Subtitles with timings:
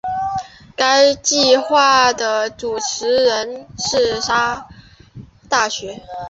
[0.75, 4.19] 该计画的主持人是华
[4.55, 4.67] 沙
[5.47, 6.03] 大学的。